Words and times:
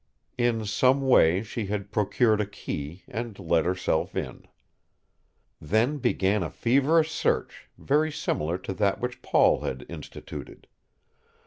In 0.39 0.65
some 0.65 1.07
way 1.07 1.43
she 1.43 1.67
had 1.67 1.91
procured 1.91 2.41
a 2.41 2.45
key 2.47 3.03
and 3.07 3.37
let 3.37 3.65
herself 3.65 4.15
in. 4.15 4.47
Then 5.61 5.99
began 5.99 6.41
a 6.41 6.49
feverish 6.49 7.11
search 7.11 7.67
very 7.77 8.11
similar 8.11 8.57
to 8.57 8.73
that 8.73 8.99
which 8.99 9.21
Paul 9.21 9.59
had 9.61 9.85
instituted. 9.87 10.65